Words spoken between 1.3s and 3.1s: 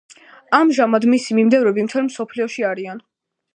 მიმდევრები მთელ მსოფლიოში არიან.